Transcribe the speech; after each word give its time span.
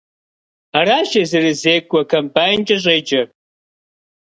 Аращ 0.79 1.09
езырызекӀуэ 1.23 2.01
комбайнкӀэ 2.09 2.77
щӀеджэр. 2.83 3.27